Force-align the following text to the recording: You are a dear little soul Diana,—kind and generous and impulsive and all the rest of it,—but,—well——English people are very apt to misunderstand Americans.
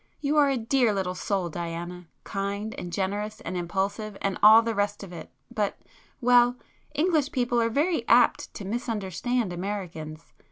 You 0.19 0.35
are 0.37 0.49
a 0.49 0.57
dear 0.57 0.93
little 0.95 1.13
soul 1.13 1.47
Diana,—kind 1.49 2.73
and 2.79 2.91
generous 2.91 3.39
and 3.41 3.55
impulsive 3.55 4.17
and 4.19 4.35
all 4.41 4.63
the 4.63 4.73
rest 4.73 5.03
of 5.03 5.13
it,—but,—well——English 5.13 7.31
people 7.31 7.61
are 7.61 7.69
very 7.69 8.03
apt 8.07 8.51
to 8.55 8.65
misunderstand 8.65 9.53
Americans. 9.53 10.33